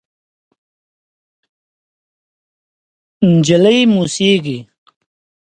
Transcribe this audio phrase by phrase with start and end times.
[3.37, 4.59] نجلۍ موسېږي…